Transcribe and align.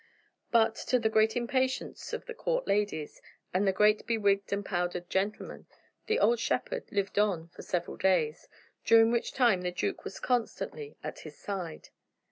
But, 0.49 0.73
to 0.87 0.97
the 0.97 1.09
great 1.11 1.35
impatience 1.35 2.11
of 2.11 2.25
the 2.25 2.33
court 2.33 2.65
ladies 2.65 3.21
and 3.53 3.67
the 3.67 3.71
great 3.71 4.07
bewigged 4.07 4.51
and 4.51 4.65
powdered 4.65 5.11
gentlemen, 5.11 5.67
the 6.07 6.17
old 6.17 6.39
shepherd 6.39 6.91
lived 6.91 7.19
on 7.19 7.49
for 7.49 7.61
several 7.61 7.97
days, 7.97 8.47
during 8.83 9.11
which 9.11 9.31
time 9.31 9.61
the 9.61 9.69
duke 9.69 10.03
was 10.03 10.19
constantly 10.19 10.97
at 11.03 11.19
his 11.19 11.37
side. 11.37 11.89